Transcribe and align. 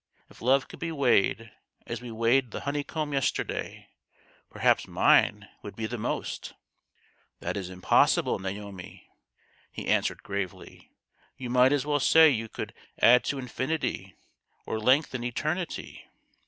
If 0.31 0.41
love 0.41 0.67
could 0.67 0.79
be 0.79 0.91
weighed, 0.91 1.51
as 1.85 2.01
we 2.01 2.09
weighed 2.09 2.49
the 2.49 2.61
honeycomb 2.61 3.13
yester 3.13 3.43
day, 3.43 3.89
perhaps 4.49 4.87
mine 4.87 5.47
would 5.61 5.75
be 5.75 5.85
the 5.85 5.99
most!"" 5.99 6.53
That 7.39 7.55
is 7.55 7.69
impossible, 7.69 8.39
Naomi," 8.39 9.07
he 9.71 9.85
answered 9.85 10.23
gravely." 10.23 10.89
You 11.37 11.51
might 11.51 11.71
as 11.71 11.85
well 11.85 11.99
say 11.99 12.31
you 12.31 12.49
could 12.49 12.73
add 12.99 13.23
to 13.25 13.37
infinity 13.37 14.15
or 14.65 14.79
lengthen 14.79 15.23
eternity 15.23 16.09